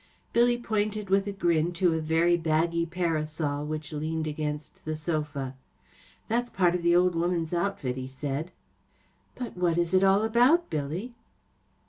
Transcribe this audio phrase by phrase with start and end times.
[0.33, 5.53] Billy pointed with a grin to a very baggy parasol which leaned against the sofa.
[6.27, 8.51] That J s part of the old woman's outfit/ 1 he said."
[9.35, 11.13] But what is it all about* Billy